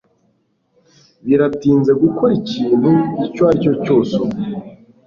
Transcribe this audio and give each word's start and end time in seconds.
Biratinze 1.25 1.91
gukora 2.03 2.31
ikintu 2.41 2.91
icyo 3.25 3.43
aricyo 3.49 3.73
cyose 3.83 4.13
ubu 4.23 4.37